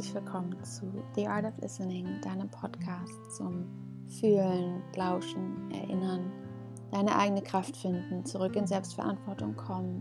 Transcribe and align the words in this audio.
herzlich 0.00 0.14
willkommen 0.14 0.64
zu 0.64 0.90
The 1.14 1.28
Art 1.28 1.44
of 1.44 1.52
Listening, 1.60 2.22
deinem 2.22 2.48
Podcast 2.48 3.36
zum 3.36 3.66
Fühlen, 4.08 4.82
Lauschen, 4.96 5.70
Erinnern, 5.70 6.32
deine 6.90 7.14
eigene 7.14 7.42
Kraft 7.42 7.76
finden, 7.76 8.24
zurück 8.24 8.56
in 8.56 8.66
Selbstverantwortung 8.66 9.54
kommen, 9.56 10.00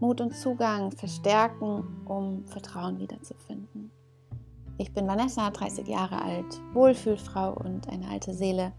Mut 0.00 0.20
und 0.20 0.34
Zugang 0.34 0.90
verstärken, 0.90 1.84
um 2.06 2.44
Vertrauen 2.48 2.98
wiederzufinden. 2.98 3.92
Ich 4.78 4.92
bin 4.92 5.06
Vanessa, 5.06 5.48
30 5.48 5.86
Jahre 5.86 6.20
alt, 6.20 6.60
Wohlfühlfrau 6.72 7.52
und 7.52 7.88
eine 7.88 8.08
alte 8.08 8.34
Seele, 8.34 8.72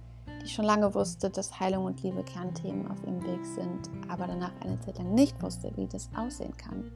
die 0.43 0.49
schon 0.49 0.65
lange 0.65 0.93
wusste, 0.93 1.29
dass 1.29 1.61
Heilung 1.61 1.85
und 1.85 2.03
Liebe 2.03 2.25
Kernthemen 2.25 2.91
auf 2.91 3.01
ihrem 3.05 3.23
Weg 3.23 3.45
sind, 3.45 3.89
aber 4.09 4.27
danach 4.27 4.51
eine 4.59 4.77
Zeit 4.81 4.97
lang 4.97 5.13
nicht 5.13 5.41
wusste, 5.41 5.71
wie 5.77 5.87
das 5.87 6.09
aussehen 6.13 6.57
kann 6.57 6.91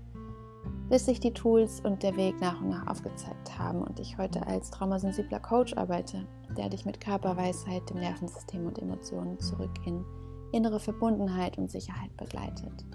bis 0.91 1.05
sich 1.05 1.21
die 1.21 1.31
Tools 1.31 1.79
und 1.79 2.03
der 2.03 2.17
Weg 2.17 2.41
nach 2.41 2.59
und 2.59 2.67
nach 2.67 2.85
aufgezeigt 2.85 3.57
haben 3.57 3.81
und 3.81 3.97
ich 4.01 4.17
heute 4.17 4.45
als 4.45 4.71
traumasensibler 4.71 5.39
Coach 5.39 5.73
arbeite, 5.77 6.27
der 6.57 6.67
dich 6.67 6.85
mit 6.85 6.99
Körperweisheit, 6.99 7.89
dem 7.89 7.99
Nervensystem 7.99 8.67
und 8.67 8.77
Emotionen 8.77 9.39
zurück 9.39 9.71
in 9.85 10.03
innere 10.51 10.81
Verbundenheit 10.81 11.57
und 11.57 11.71
Sicherheit 11.71 12.15
begleitet. 12.17 12.85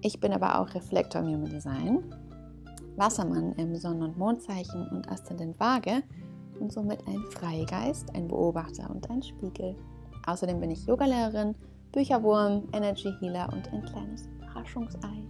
Ich 0.00 0.18
bin 0.18 0.32
aber 0.32 0.58
auch 0.58 0.74
Reflektor 0.74 1.20
im 1.20 1.26
Human 1.26 1.50
Design, 1.50 2.04
Wassermann 2.96 3.52
im 3.56 3.76
Sonnen- 3.76 4.02
und 4.04 4.16
Mondzeichen 4.16 4.88
und 4.88 5.06
Aszendent 5.10 5.60
Waage 5.60 6.02
und 6.58 6.72
somit 6.72 7.06
ein 7.06 7.22
Freigeist, 7.32 8.14
ein 8.14 8.28
Beobachter 8.28 8.88
und 8.88 9.10
ein 9.10 9.22
Spiegel. 9.22 9.76
Außerdem 10.26 10.58
bin 10.58 10.70
ich 10.70 10.86
Yogalehrerin, 10.86 11.54
Bücherwurm, 11.92 12.66
Energy 12.72 13.12
Healer 13.20 13.52
und 13.52 13.70
ein 13.74 13.82
kleines 13.82 14.26
Überraschungsei. 14.38 15.26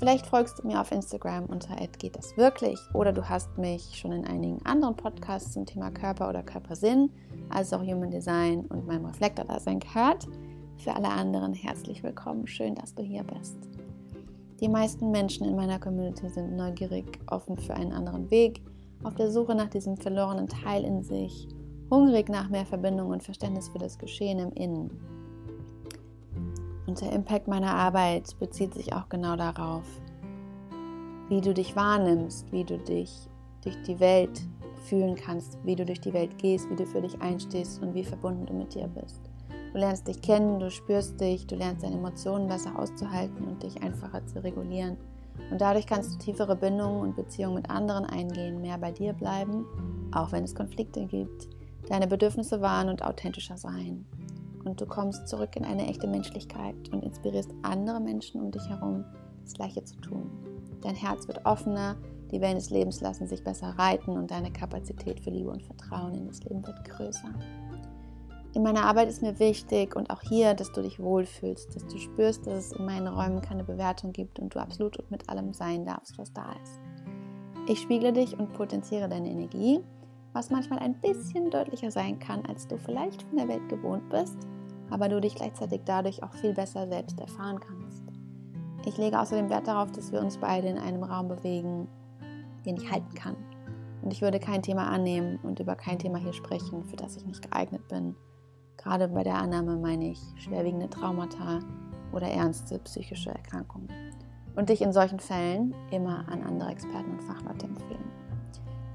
Vielleicht 0.00 0.24
folgst 0.24 0.58
du 0.58 0.66
mir 0.66 0.80
auf 0.80 0.92
Instagram 0.92 1.44
unter 1.44 1.76
geht 1.98 2.16
das 2.16 2.34
wirklich 2.38 2.78
oder 2.94 3.12
du 3.12 3.28
hast 3.28 3.58
mich 3.58 3.98
schon 3.98 4.12
in 4.12 4.24
einigen 4.24 4.64
anderen 4.64 4.96
Podcasts 4.96 5.52
zum 5.52 5.66
Thema 5.66 5.90
Körper 5.90 6.30
oder 6.30 6.42
Körpersinn, 6.42 7.10
also 7.50 7.76
auch 7.76 7.82
Human 7.82 8.10
Design 8.10 8.60
und 8.70 8.86
meinem 8.86 9.04
Reflektor-Dasein 9.04 9.78
gehört. 9.78 10.26
Für 10.78 10.96
alle 10.96 11.10
anderen 11.10 11.52
herzlich 11.52 12.02
willkommen, 12.02 12.46
schön, 12.46 12.76
dass 12.76 12.94
du 12.94 13.02
hier 13.02 13.24
bist. 13.24 13.58
Die 14.58 14.70
meisten 14.70 15.10
Menschen 15.10 15.46
in 15.46 15.54
meiner 15.54 15.78
Community 15.78 16.30
sind 16.30 16.56
neugierig, 16.56 17.20
offen 17.30 17.58
für 17.58 17.74
einen 17.74 17.92
anderen 17.92 18.30
Weg, 18.30 18.62
auf 19.02 19.16
der 19.16 19.30
Suche 19.30 19.54
nach 19.54 19.68
diesem 19.68 19.98
verlorenen 19.98 20.48
Teil 20.48 20.82
in 20.82 21.02
sich, 21.02 21.46
hungrig 21.90 22.30
nach 22.30 22.48
mehr 22.48 22.64
Verbindung 22.64 23.10
und 23.10 23.22
Verständnis 23.22 23.68
für 23.68 23.78
das 23.78 23.98
Geschehen 23.98 24.38
im 24.38 24.52
Innen. 24.52 24.90
Und 26.90 27.00
der 27.00 27.12
Impact 27.12 27.46
meiner 27.46 27.72
Arbeit 27.72 28.36
bezieht 28.40 28.74
sich 28.74 28.92
auch 28.92 29.08
genau 29.08 29.36
darauf, 29.36 29.84
wie 31.28 31.40
du 31.40 31.54
dich 31.54 31.76
wahrnimmst, 31.76 32.50
wie 32.50 32.64
du 32.64 32.78
dich 32.78 33.28
durch 33.62 33.80
die 33.82 34.00
Welt 34.00 34.42
fühlen 34.86 35.14
kannst, 35.14 35.56
wie 35.62 35.76
du 35.76 35.86
durch 35.86 36.00
die 36.00 36.12
Welt 36.12 36.36
gehst, 36.38 36.68
wie 36.68 36.74
du 36.74 36.84
für 36.84 37.00
dich 37.00 37.22
einstehst 37.22 37.80
und 37.80 37.94
wie 37.94 38.02
verbunden 38.02 38.44
du 38.44 38.54
mit 38.54 38.74
dir 38.74 38.88
bist. 38.88 39.20
Du 39.72 39.78
lernst 39.78 40.08
dich 40.08 40.20
kennen, 40.20 40.58
du 40.58 40.68
spürst 40.68 41.20
dich, 41.20 41.46
du 41.46 41.54
lernst 41.54 41.84
deine 41.84 41.94
Emotionen 41.94 42.48
besser 42.48 42.76
auszuhalten 42.76 43.46
und 43.46 43.62
dich 43.62 43.80
einfacher 43.80 44.26
zu 44.26 44.42
regulieren. 44.42 44.96
Und 45.52 45.60
dadurch 45.60 45.86
kannst 45.86 46.14
du 46.14 46.18
tiefere 46.18 46.56
Bindungen 46.56 47.02
und 47.02 47.14
Beziehungen 47.14 47.54
mit 47.54 47.70
anderen 47.70 48.04
eingehen, 48.04 48.60
mehr 48.60 48.78
bei 48.78 48.90
dir 48.90 49.12
bleiben, 49.12 49.64
auch 50.10 50.32
wenn 50.32 50.42
es 50.42 50.56
Konflikte 50.56 51.06
gibt, 51.06 51.46
deine 51.88 52.08
Bedürfnisse 52.08 52.60
wahren 52.60 52.88
und 52.88 53.04
authentischer 53.04 53.56
sein 53.56 54.06
und 54.64 54.80
du 54.80 54.86
kommst 54.86 55.28
zurück 55.28 55.56
in 55.56 55.64
eine 55.64 55.86
echte 55.86 56.06
Menschlichkeit 56.06 56.76
und 56.92 57.04
inspirierst 57.04 57.50
andere 57.62 58.00
Menschen 58.00 58.40
um 58.40 58.50
dich 58.50 58.68
herum, 58.68 59.04
das 59.42 59.54
Gleiche 59.54 59.84
zu 59.84 59.96
tun. 59.96 60.30
Dein 60.82 60.94
Herz 60.94 61.28
wird 61.28 61.44
offener, 61.44 61.96
die 62.30 62.40
Wellen 62.40 62.56
des 62.56 62.70
Lebens 62.70 63.00
lassen 63.00 63.26
sich 63.26 63.42
besser 63.42 63.74
reiten 63.78 64.12
und 64.12 64.30
deine 64.30 64.52
Kapazität 64.52 65.20
für 65.20 65.30
Liebe 65.30 65.50
und 65.50 65.62
Vertrauen 65.62 66.14
in 66.14 66.26
das 66.26 66.42
Leben 66.44 66.66
wird 66.66 66.84
größer. 66.84 67.34
In 68.54 68.62
meiner 68.62 68.84
Arbeit 68.84 69.08
ist 69.08 69.22
mir 69.22 69.38
wichtig 69.38 69.94
und 69.94 70.10
auch 70.10 70.22
hier, 70.22 70.54
dass 70.54 70.72
du 70.72 70.82
dich 70.82 70.98
wohlfühlst, 70.98 71.74
dass 71.74 71.86
du 71.86 71.98
spürst, 71.98 72.46
dass 72.46 72.66
es 72.66 72.72
in 72.72 72.84
meinen 72.84 73.06
Räumen 73.06 73.40
keine 73.40 73.64
Bewertung 73.64 74.12
gibt 74.12 74.38
und 74.38 74.54
du 74.54 74.58
absolut 74.58 74.96
und 74.96 75.10
mit 75.10 75.28
allem 75.28 75.52
sein 75.52 75.84
darfst, 75.84 76.18
was 76.18 76.32
da 76.32 76.52
ist. 76.62 76.80
Ich 77.68 77.80
spiegle 77.80 78.12
dich 78.12 78.38
und 78.38 78.52
potenziere 78.52 79.08
deine 79.08 79.30
Energie 79.30 79.80
was 80.32 80.50
manchmal 80.50 80.78
ein 80.78 80.94
bisschen 80.94 81.50
deutlicher 81.50 81.90
sein 81.90 82.18
kann, 82.18 82.44
als 82.46 82.66
du 82.68 82.78
vielleicht 82.78 83.22
von 83.22 83.36
der 83.36 83.48
Welt 83.48 83.68
gewohnt 83.68 84.08
bist, 84.10 84.36
aber 84.90 85.08
du 85.08 85.20
dich 85.20 85.34
gleichzeitig 85.34 85.82
dadurch 85.84 86.22
auch 86.22 86.32
viel 86.34 86.52
besser 86.52 86.88
selbst 86.88 87.18
erfahren 87.20 87.60
kannst. 87.60 88.02
Ich 88.86 88.96
lege 88.96 89.20
außerdem 89.20 89.50
Wert 89.50 89.66
darauf, 89.66 89.92
dass 89.92 90.10
wir 90.12 90.20
uns 90.20 90.38
beide 90.38 90.68
in 90.68 90.78
einem 90.78 91.02
Raum 91.02 91.28
bewegen, 91.28 91.88
den 92.64 92.76
ich 92.76 92.90
halten 92.90 93.14
kann. 93.14 93.36
Und 94.02 94.12
ich 94.12 94.22
würde 94.22 94.40
kein 94.40 94.62
Thema 94.62 94.88
annehmen 94.88 95.38
und 95.42 95.60
über 95.60 95.76
kein 95.76 95.98
Thema 95.98 96.18
hier 96.18 96.32
sprechen, 96.32 96.84
für 96.84 96.96
das 96.96 97.16
ich 97.16 97.26
nicht 97.26 97.42
geeignet 97.42 97.86
bin. 97.88 98.16
Gerade 98.78 99.08
bei 99.08 99.22
der 99.22 99.36
Annahme 99.36 99.76
meine 99.76 100.10
ich 100.10 100.20
schwerwiegende 100.36 100.88
Traumata 100.88 101.60
oder 102.12 102.28
ernste 102.28 102.78
psychische 102.78 103.30
Erkrankungen. 103.30 103.88
Und 104.56 104.70
dich 104.70 104.80
in 104.80 104.92
solchen 104.92 105.20
Fällen 105.20 105.74
immer 105.90 106.26
an 106.28 106.42
andere 106.42 106.70
Experten 106.70 107.12
und 107.12 107.22
Fachleute 107.22 107.66
empfehlen. 107.66 108.10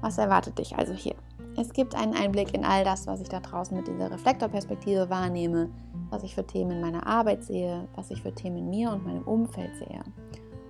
Was 0.00 0.18
erwartet 0.18 0.58
dich 0.58 0.76
also 0.76 0.92
hier? 0.92 1.14
Es 1.58 1.72
gibt 1.72 1.94
einen 1.94 2.12
Einblick 2.12 2.52
in 2.52 2.66
all 2.66 2.84
das, 2.84 3.06
was 3.06 3.22
ich 3.22 3.30
da 3.30 3.40
draußen 3.40 3.74
mit 3.74 3.88
dieser 3.88 4.10
Reflektorperspektive 4.10 5.08
wahrnehme, 5.08 5.70
was 6.10 6.22
ich 6.22 6.34
für 6.34 6.46
Themen 6.46 6.72
in 6.72 6.80
meiner 6.82 7.06
Arbeit 7.06 7.44
sehe, 7.44 7.88
was 7.94 8.10
ich 8.10 8.20
für 8.20 8.34
Themen 8.34 8.58
in 8.58 8.70
mir 8.70 8.90
und 8.90 9.06
meinem 9.06 9.22
Umfeld 9.22 9.74
sehe. 9.76 10.02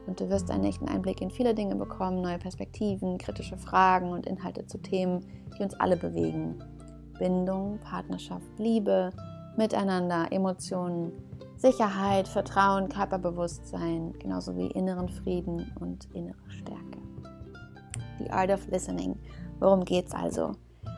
Und 0.06 0.20
du 0.20 0.28
wirst 0.30 0.48
einen 0.48 0.62
echten 0.62 0.88
Einblick 0.88 1.20
in 1.20 1.32
viele 1.32 1.54
Dinge 1.54 1.74
bekommen, 1.74 2.20
neue 2.20 2.38
Perspektiven, 2.38 3.18
kritische 3.18 3.58
Fragen 3.58 4.12
und 4.12 4.26
Inhalte 4.26 4.64
zu 4.66 4.78
Themen, 4.78 5.26
die 5.58 5.64
uns 5.64 5.74
alle 5.74 5.96
bewegen. 5.96 6.62
Bindung, 7.18 7.80
Partnerschaft, 7.80 8.46
Liebe, 8.58 9.10
Miteinander, 9.56 10.30
Emotionen, 10.30 11.10
Sicherheit, 11.56 12.28
Vertrauen, 12.28 12.88
Körperbewusstsein, 12.88 14.12
genauso 14.20 14.56
wie 14.56 14.66
inneren 14.68 15.08
Frieden 15.08 15.72
und 15.80 16.04
innere 16.14 16.48
Stärke. 16.48 17.00
The 18.18 18.30
Art 18.30 18.50
of 18.50 18.68
Listening. 18.68 19.18
Worum 19.58 19.84
geht 19.84 20.06
es 20.06 20.14
also? 20.14 20.52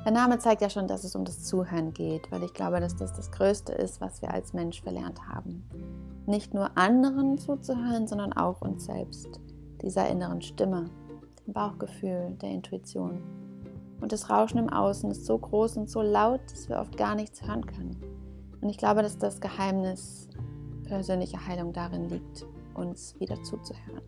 Der 0.04 0.12
Name 0.12 0.38
zeigt 0.38 0.62
ja 0.62 0.70
schon, 0.70 0.88
dass 0.88 1.04
es 1.04 1.14
um 1.14 1.25
das 1.25 1.44
Zuhören 1.44 1.92
geht, 1.92 2.31
weil 2.31 2.42
ich 2.42 2.54
glaube, 2.54 2.81
dass 2.81 2.97
das 2.97 3.12
das 3.12 3.31
Größte 3.31 3.72
ist, 3.72 4.00
was 4.00 4.22
wir 4.22 4.32
als 4.32 4.53
Mensch 4.53 4.81
verlernt 4.81 5.28
haben. 5.28 5.69
Nicht 6.26 6.54
nur 6.54 6.76
anderen 6.78 7.38
zuzuhören, 7.38 8.06
sondern 8.06 8.32
auch 8.32 8.60
uns 8.60 8.86
selbst, 8.86 9.41
dieser 9.82 10.09
inneren 10.09 10.41
Stimme, 10.41 10.88
dem 11.47 11.53
Bauchgefühl, 11.53 12.36
der 12.41 12.50
Intuition. 12.50 13.22
Und 14.00 14.12
das 14.12 14.31
Rauschen 14.31 14.59
im 14.59 14.69
Außen 14.69 15.10
ist 15.10 15.26
so 15.26 15.36
groß 15.36 15.76
und 15.76 15.91
so 15.91 16.03
laut, 16.03 16.41
dass 16.50 16.69
wir 16.69 16.78
oft 16.78 16.97
gar 16.97 17.15
nichts 17.15 17.42
hören 17.42 17.66
können. 17.66 17.97
Und 18.60 18.69
ich 18.69 18.78
glaube, 18.78 19.03
dass 19.03 19.19
das 19.19 19.41
Geheimnis 19.41 20.28
persönlicher 20.84 21.44
Heilung 21.47 21.72
darin 21.72 22.09
liegt, 22.09 22.47
uns 22.75 23.19
wieder 23.20 23.42
zuzuhören. 23.42 24.03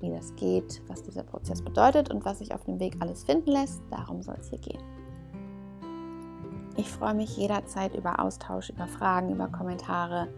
Wie 0.00 0.10
das 0.10 0.34
geht, 0.34 0.82
was 0.88 1.02
dieser 1.02 1.22
Prozess 1.22 1.62
bedeutet 1.62 2.10
und 2.10 2.24
was 2.24 2.40
sich 2.40 2.52
auf 2.52 2.64
dem 2.64 2.80
Weg 2.80 2.96
alles 3.00 3.24
finden 3.24 3.50
lässt, 3.50 3.82
darum 3.90 4.20
soll 4.22 4.36
es 4.40 4.50
hier 4.50 4.58
gehen. 4.58 4.82
Ich 6.76 6.90
freue 6.90 7.14
mich 7.14 7.36
jederzeit 7.36 7.94
über 7.94 8.18
Austausch, 8.20 8.70
über 8.70 8.86
Fragen, 8.86 9.30
über 9.30 9.48
Kommentare. 9.48 10.28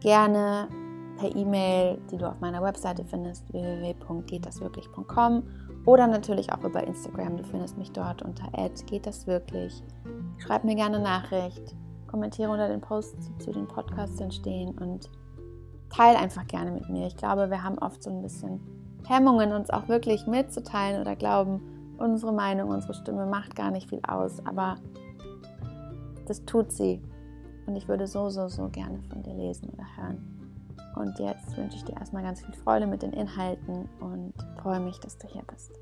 Gerne 0.00 0.68
per 1.18 1.34
E-Mail, 1.34 1.98
die 2.10 2.16
du 2.16 2.28
auf 2.28 2.40
meiner 2.40 2.62
Webseite 2.62 3.04
findest, 3.04 3.52
www.gehtdaswirklich.com 3.52 5.42
oder 5.86 6.06
natürlich 6.06 6.52
auch 6.52 6.62
über 6.62 6.86
Instagram. 6.86 7.36
Du 7.36 7.44
findest 7.44 7.76
mich 7.76 7.92
dort 7.92 8.22
unter 8.22 8.50
@gehtdaswirklich. 8.86 9.82
Schreib 10.38 10.64
mir 10.64 10.74
gerne 10.74 11.00
Nachricht, 11.00 11.74
kommentiere 12.06 12.50
unter 12.50 12.68
den 12.68 12.80
Posts, 12.80 13.28
die 13.28 13.38
zu 13.38 13.52
den 13.52 13.66
Podcasts 13.66 14.20
entstehen 14.20 14.76
und 14.78 15.10
teile 15.90 16.18
einfach 16.18 16.46
gerne 16.46 16.72
mit 16.72 16.88
mir. 16.88 17.06
Ich 17.06 17.16
glaube, 17.16 17.50
wir 17.50 17.62
haben 17.62 17.78
oft 17.78 18.02
so 18.02 18.10
ein 18.10 18.22
bisschen 18.22 18.60
Hemmungen, 19.06 19.52
uns 19.52 19.70
auch 19.70 19.88
wirklich 19.88 20.26
mitzuteilen 20.26 21.00
oder 21.00 21.16
glauben, 21.16 21.60
unsere 21.98 22.32
Meinung, 22.32 22.70
unsere 22.70 22.94
Stimme 22.94 23.26
macht 23.26 23.54
gar 23.54 23.70
nicht 23.70 23.88
viel 23.88 24.00
aus. 24.06 24.44
Aber 24.46 24.76
das 26.24 26.44
tut 26.44 26.72
sie. 26.72 27.00
Und 27.66 27.76
ich 27.76 27.88
würde 27.88 28.06
so, 28.06 28.28
so, 28.28 28.48
so 28.48 28.68
gerne 28.68 29.00
von 29.10 29.22
dir 29.22 29.34
lesen 29.34 29.70
oder 29.70 29.84
hören. 29.96 30.34
Und 30.96 31.18
jetzt 31.18 31.56
wünsche 31.56 31.76
ich 31.76 31.84
dir 31.84 31.96
erstmal 31.96 32.22
ganz 32.22 32.40
viel 32.40 32.54
Freude 32.54 32.86
mit 32.86 33.02
den 33.02 33.12
Inhalten 33.12 33.88
und 34.00 34.32
freue 34.62 34.80
mich, 34.80 34.98
dass 35.00 35.18
du 35.18 35.26
hier 35.26 35.42
bist. 35.42 35.72